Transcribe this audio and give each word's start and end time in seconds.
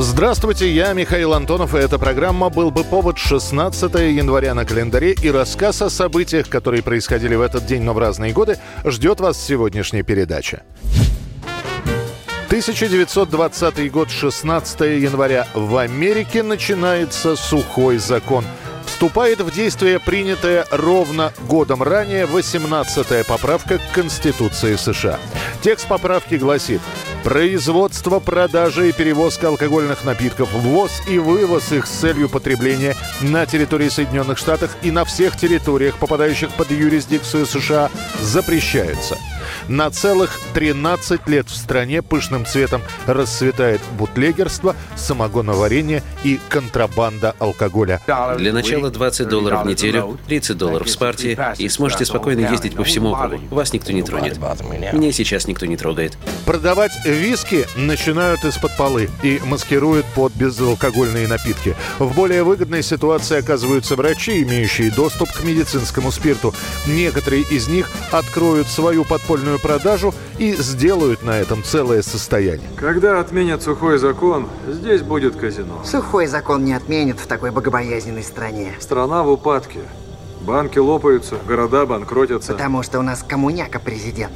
Здравствуйте, 0.00 0.70
я 0.70 0.92
Михаил 0.92 1.34
Антонов, 1.34 1.74
и 1.74 1.78
эта 1.78 1.98
программа 1.98 2.50
«Был 2.50 2.70
бы 2.70 2.84
повод» 2.84 3.18
16 3.18 3.94
января 3.94 4.54
на 4.54 4.64
календаре, 4.64 5.10
и 5.10 5.28
рассказ 5.28 5.82
о 5.82 5.90
событиях, 5.90 6.48
которые 6.48 6.84
происходили 6.84 7.34
в 7.34 7.40
этот 7.40 7.66
день, 7.66 7.82
но 7.82 7.94
в 7.94 7.98
разные 7.98 8.32
годы, 8.32 8.58
ждет 8.84 9.18
вас 9.18 9.44
сегодняшняя 9.44 10.04
передача. 10.04 10.62
1920 12.46 13.90
год, 13.90 14.08
16 14.08 14.80
января. 15.02 15.48
В 15.54 15.76
Америке 15.76 16.44
начинается 16.44 17.34
сухой 17.34 17.98
закон. 17.98 18.44
Вступает 18.86 19.40
в 19.40 19.52
действие 19.52 19.98
принятая 19.98 20.64
ровно 20.70 21.32
годом 21.48 21.82
ранее 21.82 22.26
18-я 22.26 23.24
поправка 23.24 23.78
к 23.78 23.92
Конституции 23.92 24.76
США. 24.76 25.18
Текст 25.60 25.88
поправки 25.88 26.36
гласит 26.36 26.80
Производство, 27.24 28.20
продажа 28.20 28.84
и 28.84 28.92
перевозка 28.92 29.48
алкогольных 29.48 30.04
напитков, 30.04 30.52
ввоз 30.52 31.02
и 31.08 31.18
вывоз 31.18 31.72
их 31.72 31.86
с 31.86 31.90
целью 31.90 32.28
потребления 32.28 32.94
на 33.20 33.44
территории 33.44 33.88
Соединенных 33.88 34.38
Штатов 34.38 34.76
и 34.82 34.90
на 34.90 35.04
всех 35.04 35.36
территориях, 35.36 35.98
попадающих 35.98 36.50
под 36.50 36.70
юрисдикцию 36.70 37.46
США, 37.46 37.90
запрещается. 38.20 39.18
На 39.68 39.90
целых 39.90 40.38
13 40.54 41.26
лет 41.28 41.48
в 41.48 41.56
стране 41.56 42.02
пышным 42.02 42.46
цветом 42.46 42.82
расцветает 43.06 43.80
бутлегерство, 43.98 44.74
самогоноварение 44.96 46.02
и 46.24 46.40
контрабанда 46.48 47.34
алкоголя. 47.38 48.00
Для 48.38 48.52
начала 48.52 48.90
20 48.90 49.28
долларов 49.28 49.64
в 49.64 49.66
неделю, 49.66 50.18
30 50.26 50.56
долларов 50.56 50.86
в 50.86 50.90
спарте, 50.90 51.38
и 51.58 51.68
сможете 51.68 52.04
спокойно 52.04 52.50
ездить 52.50 52.74
по 52.74 52.84
всему 52.84 53.14
округу. 53.14 53.54
Вас 53.54 53.72
никто 53.72 53.92
не 53.92 54.02
тронет. 54.02 54.38
Меня 54.92 55.12
сейчас 55.12 55.46
никто 55.46 55.66
не 55.66 55.76
трогает. 55.76 56.16
Продавать 56.46 56.92
виски 57.04 57.66
начинают 57.76 58.44
из-под 58.44 58.76
полы 58.76 59.08
и 59.22 59.40
маскируют 59.44 60.06
под 60.14 60.32
безалкогольные 60.34 61.28
напитки. 61.28 61.76
В 61.98 62.14
более 62.14 62.42
выгодной 62.42 62.82
ситуации 62.82 63.38
оказываются 63.38 63.96
врачи, 63.96 64.42
имеющие 64.42 64.90
доступ 64.90 65.30
к 65.32 65.42
медицинскому 65.44 66.10
спирту. 66.10 66.54
Некоторые 66.86 67.42
из 67.42 67.68
них 67.68 67.90
откроют 68.10 68.68
свою 68.68 69.04
подпольную 69.04 69.37
продажу 69.62 70.14
и 70.38 70.52
сделают 70.54 71.22
на 71.22 71.38
этом 71.38 71.62
целое 71.62 72.02
состояние. 72.02 72.68
Когда 72.76 73.20
отменят 73.20 73.62
сухой 73.62 73.98
закон, 73.98 74.48
здесь 74.68 75.02
будет 75.02 75.36
казино. 75.36 75.82
Сухой 75.84 76.26
закон 76.26 76.64
не 76.64 76.72
отменят 76.72 77.18
в 77.18 77.26
такой 77.26 77.50
богобоязненной 77.50 78.22
стране. 78.22 78.74
Страна 78.80 79.22
в 79.22 79.30
упадке. 79.30 79.80
Банки 80.40 80.78
лопаются, 80.78 81.36
города 81.46 81.84
банкротятся. 81.84 82.52
Потому 82.52 82.82
что 82.82 82.98
у 82.98 83.02
нас 83.02 83.22
коммуняка 83.22 83.78
президент. 83.78 84.32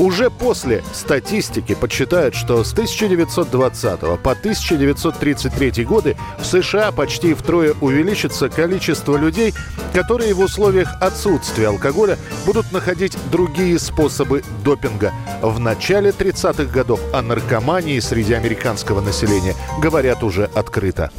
Уже 0.00 0.30
после 0.30 0.82
статистики 0.94 1.74
подсчитают, 1.74 2.34
что 2.34 2.64
с 2.64 2.72
1920 2.72 4.00
по 4.00 4.30
1933 4.30 5.84
годы 5.84 6.16
в 6.38 6.46
США 6.46 6.90
почти 6.90 7.34
втрое 7.34 7.74
увеличится 7.82 8.48
количество 8.48 9.18
людей, 9.18 9.52
которые 9.92 10.32
в 10.32 10.40
условиях 10.40 10.90
отсутствия 11.02 11.68
алкоголя 11.68 12.16
будут 12.46 12.72
находить 12.72 13.18
другие 13.30 13.78
способы 13.78 14.42
допинга. 14.64 15.12
В 15.42 15.60
начале 15.60 16.12
30-х 16.12 16.72
годов 16.72 16.98
о 17.12 17.20
наркомании 17.20 18.00
среди 18.00 18.32
американского 18.32 19.02
населения 19.02 19.54
говорят 19.82 20.22
уже 20.22 20.46
открыто. 20.54 21.10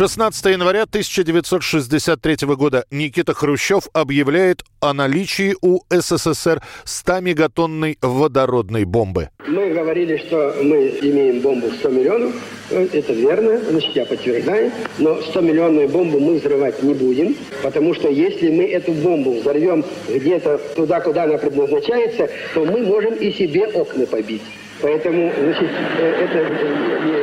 16 0.00 0.46
января 0.46 0.84
1963 0.84 2.46
года 2.56 2.86
Никита 2.90 3.34
Хрущев 3.34 3.82
объявляет 3.92 4.64
о 4.80 4.94
наличии 4.94 5.54
у 5.60 5.80
СССР 5.90 6.62
100-мегатонной 6.86 7.98
водородной 8.00 8.86
бомбы. 8.86 9.28
Мы 9.46 9.74
говорили, 9.74 10.16
что 10.16 10.56
мы 10.62 10.88
имеем 11.02 11.42
бомбу 11.42 11.68
в 11.68 11.74
100 11.74 11.88
миллионов. 11.90 12.32
Это 12.70 13.12
верно, 13.12 13.58
значит, 13.58 13.94
я 13.94 14.06
подтверждаю. 14.06 14.72
Но 14.96 15.18
100-миллионную 15.18 15.88
бомбу 15.88 16.18
мы 16.18 16.36
взрывать 16.38 16.82
не 16.82 16.94
будем, 16.94 17.36
потому 17.62 17.92
что 17.92 18.08
если 18.08 18.48
мы 18.48 18.64
эту 18.70 18.92
бомбу 18.92 19.38
взорвем 19.38 19.84
где-то 20.08 20.56
туда, 20.76 21.00
куда 21.00 21.24
она 21.24 21.36
предназначается, 21.36 22.30
то 22.54 22.64
мы 22.64 22.86
можем 22.86 23.16
и 23.16 23.30
себе 23.32 23.66
окна 23.66 24.06
побить. 24.06 24.40
Поэтому, 24.80 25.30
значит, 25.38 25.70
это 25.98 27.19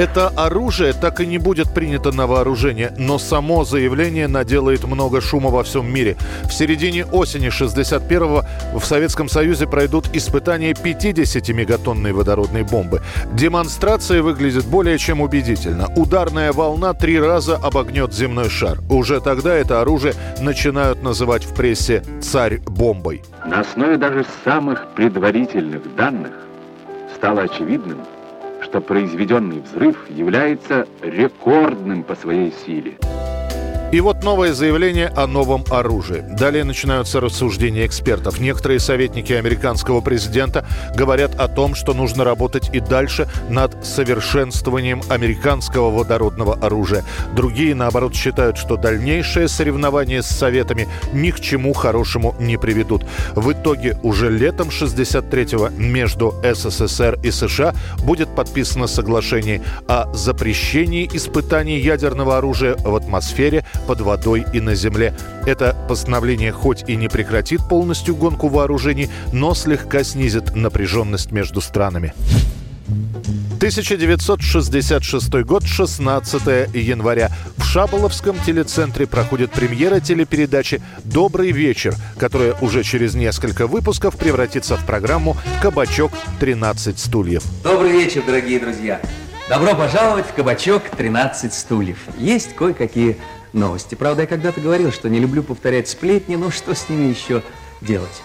Это 0.00 0.28
оружие 0.28 0.94
так 0.94 1.20
и 1.20 1.26
не 1.26 1.36
будет 1.36 1.74
принято 1.74 2.10
на 2.10 2.26
вооружение, 2.26 2.90
но 2.96 3.18
само 3.18 3.64
заявление 3.64 4.28
наделает 4.28 4.84
много 4.84 5.20
шума 5.20 5.50
во 5.50 5.62
всем 5.62 5.92
мире. 5.92 6.16
В 6.44 6.54
середине 6.54 7.04
осени 7.04 7.48
61-го 7.48 8.78
в 8.78 8.82
Советском 8.82 9.28
Союзе 9.28 9.66
пройдут 9.66 10.08
испытания 10.14 10.72
50-мегатонной 10.72 12.14
водородной 12.14 12.62
бомбы. 12.62 13.02
Демонстрация 13.34 14.22
выглядит 14.22 14.64
более 14.64 14.96
чем 14.96 15.20
убедительно. 15.20 15.88
Ударная 15.94 16.54
волна 16.54 16.94
три 16.94 17.20
раза 17.20 17.56
обогнет 17.56 18.14
земной 18.14 18.48
шар. 18.48 18.78
Уже 18.88 19.20
тогда 19.20 19.54
это 19.54 19.82
оружие 19.82 20.14
начинают 20.40 21.02
называть 21.02 21.44
в 21.44 21.54
прессе 21.54 22.02
«царь-бомбой». 22.22 23.22
На 23.44 23.60
основе 23.60 23.98
даже 23.98 24.24
самых 24.44 24.94
предварительных 24.94 25.94
данных 25.94 26.32
стало 27.14 27.42
очевидным, 27.42 27.98
что 28.70 28.80
произведенный 28.80 29.60
взрыв 29.62 30.08
является 30.08 30.86
рекордным 31.02 32.04
по 32.04 32.14
своей 32.14 32.52
силе. 32.64 32.98
И 33.92 34.00
вот 34.00 34.22
новое 34.22 34.54
заявление 34.54 35.08
о 35.08 35.26
новом 35.26 35.64
оружии. 35.68 36.20
Далее 36.20 36.62
начинаются 36.62 37.20
рассуждения 37.20 37.86
экспертов. 37.86 38.38
Некоторые 38.38 38.78
советники 38.78 39.32
американского 39.32 40.00
президента 40.00 40.64
говорят 40.94 41.34
о 41.34 41.48
том, 41.48 41.74
что 41.74 41.92
нужно 41.92 42.22
работать 42.22 42.70
и 42.72 42.78
дальше 42.78 43.28
над 43.48 43.84
совершенствованием 43.84 45.02
американского 45.08 45.90
водородного 45.90 46.54
оружия. 46.54 47.04
Другие, 47.34 47.74
наоборот, 47.74 48.14
считают, 48.14 48.58
что 48.58 48.76
дальнейшее 48.76 49.48
соревнование 49.48 50.22
с 50.22 50.28
Советами 50.28 50.86
ни 51.12 51.32
к 51.32 51.40
чему 51.40 51.72
хорошему 51.72 52.36
не 52.38 52.58
приведут. 52.58 53.04
В 53.34 53.50
итоге 53.52 53.98
уже 54.04 54.30
летом 54.30 54.68
63-го 54.68 55.68
между 55.70 56.32
СССР 56.44 57.18
и 57.24 57.32
США 57.32 57.74
будет 58.04 58.36
подписано 58.36 58.86
соглашение 58.86 59.62
о 59.88 60.12
запрещении 60.14 61.10
испытаний 61.12 61.80
ядерного 61.80 62.38
оружия 62.38 62.76
в 62.76 62.94
атмосфере 62.94 63.64
под 63.86 64.00
водой 64.00 64.46
и 64.52 64.60
на 64.60 64.74
земле. 64.74 65.14
Это 65.46 65.76
постановление 65.88 66.52
хоть 66.52 66.88
и 66.88 66.96
не 66.96 67.08
прекратит 67.08 67.60
полностью 67.68 68.14
гонку 68.16 68.48
вооружений, 68.48 69.10
но 69.32 69.54
слегка 69.54 70.04
снизит 70.04 70.54
напряженность 70.54 71.32
между 71.32 71.60
странами. 71.60 72.14
1966 73.60 75.30
год, 75.44 75.64
16 75.64 76.74
января. 76.74 77.30
В 77.58 77.64
Шаболовском 77.64 78.38
телецентре 78.38 79.06
проходит 79.06 79.50
премьера 79.52 80.00
телепередачи 80.00 80.80
«Добрый 81.04 81.52
вечер», 81.52 81.94
которая 82.18 82.54
уже 82.62 82.82
через 82.82 83.14
несколько 83.14 83.66
выпусков 83.66 84.16
превратится 84.16 84.78
в 84.78 84.86
программу 84.86 85.36
«Кабачок 85.60 86.10
13 86.40 86.98
стульев». 86.98 87.42
Добрый 87.62 87.92
вечер, 87.92 88.22
дорогие 88.26 88.60
друзья. 88.60 88.98
Добро 89.50 89.74
пожаловать 89.74 90.26
в 90.26 90.32
кабачок 90.32 90.84
13 90.96 91.52
стульев. 91.52 91.98
Есть 92.16 92.54
кое-какие 92.54 93.18
новости. 93.52 93.94
Правда, 93.94 94.22
я 94.22 94.26
когда-то 94.26 94.60
говорил, 94.60 94.92
что 94.92 95.08
не 95.08 95.18
люблю 95.18 95.42
повторять 95.42 95.88
сплетни, 95.88 96.36
но 96.36 96.50
что 96.50 96.74
с 96.74 96.88
ними 96.88 97.08
еще 97.08 97.42
делать? 97.80 98.22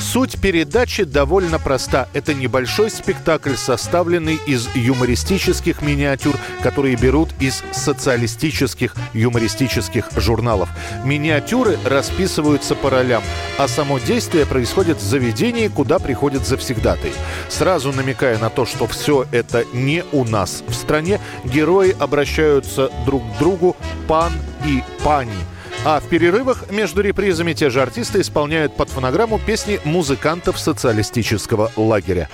Суть 0.00 0.40
передачи 0.40 1.04
довольно 1.04 1.58
проста. 1.58 2.08
Это 2.12 2.34
небольшой 2.34 2.90
спектакль, 2.90 3.54
составленный 3.56 4.38
из 4.46 4.68
юмористических 4.74 5.82
миниатюр, 5.82 6.36
которые 6.62 6.96
берут 6.96 7.30
из 7.40 7.62
социалистических 7.72 8.94
юмористических 9.12 10.08
журналов. 10.16 10.68
Миниатюры 11.04 11.78
расписываются 11.84 12.74
по 12.74 12.90
ролям, 12.90 13.22
а 13.58 13.66
само 13.66 13.98
действие 13.98 14.46
происходит 14.46 14.98
в 14.98 15.02
заведении, 15.02 15.68
куда 15.68 15.98
приходят 15.98 16.46
завсегдатые. 16.46 17.12
Сразу 17.48 17.92
намекая 17.92 18.38
на 18.38 18.50
то, 18.50 18.66
что 18.66 18.86
все 18.86 19.26
это 19.32 19.64
не 19.72 20.04
у 20.12 20.24
нас 20.24 20.62
в 20.66 20.74
стране, 20.74 21.20
герои 21.44 21.96
обращаются 21.98 22.90
друг 23.04 23.22
к 23.22 23.38
другу 23.38 23.76
пан 24.06 24.32
и 24.64 24.82
пани– 25.02 25.32
а 25.84 26.00
в 26.00 26.08
перерывах 26.08 26.70
между 26.70 27.02
репризами 27.02 27.52
те 27.52 27.70
же 27.70 27.80
артисты 27.80 28.20
исполняют 28.20 28.76
под 28.76 28.90
фонограмму 28.90 29.38
песни 29.38 29.80
музыкантов 29.84 30.58
социалистического 30.58 31.70
лагеря. 31.76 32.28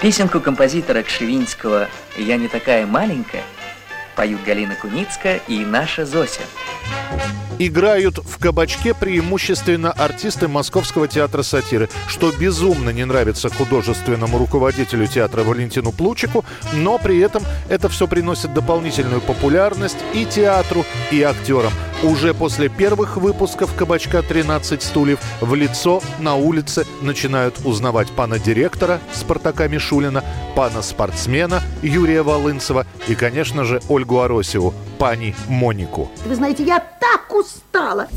Песенку 0.00 0.40
композитора 0.40 1.02
Кшевинского 1.02 1.88
«Я 2.16 2.36
не 2.36 2.48
такая 2.48 2.86
маленькая» 2.86 3.44
Поют 4.16 4.42
Галина 4.44 4.74
Куницкая 4.74 5.40
и 5.48 5.64
наша 5.64 6.04
Зося. 6.04 6.42
Играют 7.58 8.18
в 8.18 8.38
кабачке 8.38 8.94
преимущественно 8.94 9.92
артисты 9.92 10.48
Московского 10.48 11.06
театра 11.06 11.42
сатиры, 11.42 11.88
что 12.08 12.32
безумно 12.32 12.90
не 12.90 13.04
нравится 13.04 13.48
художественному 13.48 14.38
руководителю 14.38 15.06
театра 15.06 15.44
Валентину 15.44 15.92
Плучику, 15.92 16.44
но 16.72 16.98
при 16.98 17.18
этом 17.20 17.42
это 17.68 17.88
все 17.88 18.06
приносит 18.06 18.52
дополнительную 18.52 19.20
популярность 19.20 19.98
и 20.14 20.24
театру, 20.24 20.84
и 21.10 21.22
актерам. 21.22 21.72
Уже 22.02 22.34
после 22.34 22.68
первых 22.68 23.16
выпусков 23.16 23.72
«Кабачка 23.76 24.22
13 24.22 24.82
стульев» 24.82 25.20
в 25.40 25.54
лицо 25.54 26.02
на 26.18 26.34
улице 26.34 26.84
начинают 27.00 27.60
узнавать 27.64 28.10
пана 28.10 28.40
директора 28.40 29.00
Спартака 29.12 29.68
Мишулина, 29.68 30.24
пана 30.56 30.82
спортсмена 30.82 31.62
Юрия 31.80 32.22
Волынцева 32.22 32.86
и, 33.06 33.14
конечно 33.14 33.64
же, 33.64 33.80
Ольгу 33.88 34.18
Аросеву, 34.18 34.74
пани 34.98 35.36
Монику. 35.46 36.10
Вы 36.26 36.34
знаете, 36.34 36.64
я 36.64 36.80
так 36.80 37.32
устала. 37.32 38.08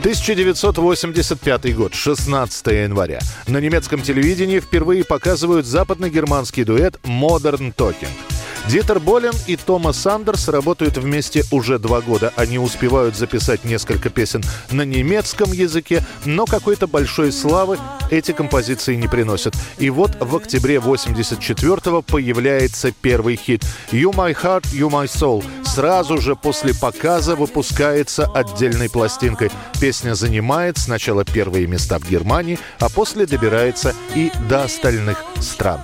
1985 0.00 1.76
год, 1.76 1.94
16 1.94 2.66
января. 2.66 3.20
На 3.46 3.58
немецком 3.58 4.02
телевидении 4.02 4.60
впервые 4.60 5.02
показывают 5.02 5.64
западно-германский 5.64 6.64
дуэт 6.64 6.98
«Modern 7.04 7.74
Talking». 7.74 8.35
Дитер 8.68 8.98
Болен 8.98 9.32
и 9.46 9.54
Томас 9.56 9.96
Сандерс 9.96 10.48
работают 10.48 10.96
вместе 10.96 11.44
уже 11.52 11.78
два 11.78 12.00
года. 12.00 12.32
Они 12.34 12.58
успевают 12.58 13.16
записать 13.16 13.64
несколько 13.64 14.10
песен 14.10 14.42
на 14.72 14.82
немецком 14.82 15.52
языке, 15.52 16.04
но 16.24 16.46
какой-то 16.46 16.88
большой 16.88 17.30
славы 17.30 17.78
эти 18.10 18.32
композиции 18.32 18.96
не 18.96 19.06
приносят. 19.06 19.54
И 19.78 19.88
вот 19.88 20.16
в 20.18 20.34
октябре 20.34 20.76
84-го 20.76 22.02
появляется 22.02 22.90
первый 22.90 23.36
хит 23.36 23.64
«You 23.92 24.12
My 24.12 24.36
Heart, 24.36 24.64
You 24.72 24.90
My 24.90 25.06
Soul». 25.06 25.44
Сразу 25.64 26.18
же 26.18 26.34
после 26.34 26.74
показа 26.74 27.36
выпускается 27.36 28.24
отдельной 28.24 28.90
пластинкой. 28.90 29.52
Песня 29.80 30.14
занимает 30.14 30.76
сначала 30.76 31.24
первые 31.24 31.68
места 31.68 32.00
в 32.00 32.08
Германии, 32.10 32.58
а 32.80 32.88
после 32.88 33.26
добирается 33.26 33.94
и 34.16 34.32
до 34.48 34.64
остальных 34.64 35.22
стран. 35.40 35.80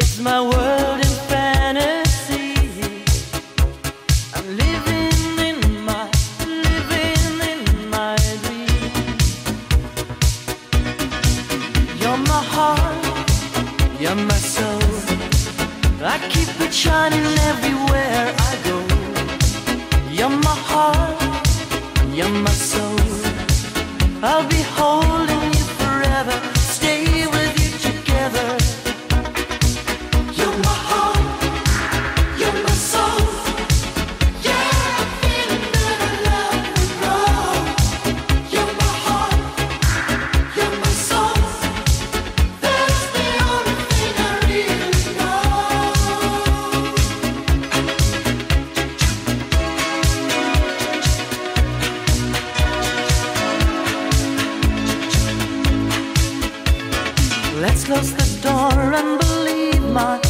It's 0.00 0.18
my 0.20 0.42
world 0.42 1.07
You're 4.48 4.56
my 12.16 12.42
heart, 12.54 14.00
you're 14.00 14.14
my 14.14 14.38
soul. 14.38 14.80
I 16.02 16.18
keep 16.30 16.48
it 16.62 16.72
shining 16.72 17.26
everywhere 17.50 18.34
I 18.38 18.56
go. 18.64 18.78
Yumma 20.18 20.56
heart, 20.70 21.20
you're 22.16 22.30
my 22.30 22.50
soul. 22.50 22.96
I 24.22 24.46
keep 24.48 24.60
it 24.60 24.64
close 57.88 58.12
the 58.12 58.48
door 58.48 58.92
and 58.92 59.18
believe 59.18 59.82
my 59.94 60.27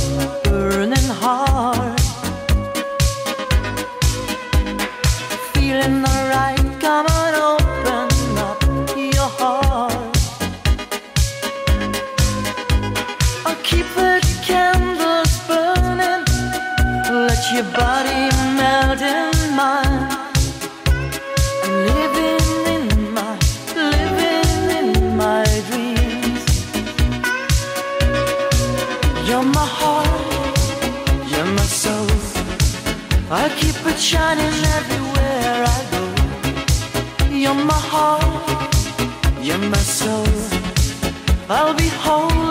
Shining 34.01 34.65
everywhere 34.79 35.65
I 35.67 35.81
go. 35.91 37.35
You're 37.35 37.53
my 37.53 37.75
heart, 37.75 38.75
you're 39.43 39.59
my 39.59 39.77
soul. 39.77 40.25
I'll 41.51 41.75
be 41.75 41.89
holding 41.89 42.48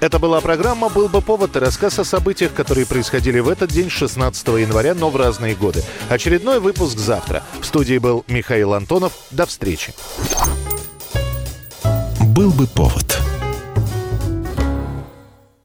Это 0.00 0.18
была 0.18 0.40
программа 0.40 0.88
«Был 0.88 1.08
бы 1.08 1.20
повод» 1.20 1.56
и 1.56 1.58
рассказ 1.58 1.98
о 1.98 2.04
событиях, 2.04 2.54
которые 2.54 2.86
происходили 2.86 3.38
в 3.38 3.48
этот 3.50 3.70
день, 3.70 3.90
16 3.90 4.48
января, 4.48 4.94
но 4.94 5.10
в 5.10 5.16
разные 5.16 5.54
годы. 5.54 5.84
Очередной 6.08 6.58
выпуск 6.58 6.98
завтра. 6.98 7.42
В 7.60 7.66
студии 7.66 7.98
был 7.98 8.24
Михаил 8.26 8.72
Антонов. 8.72 9.12
До 9.30 9.44
встречи. 9.44 9.92
«Был 12.20 12.50
бы 12.50 12.66
повод» 12.66 13.19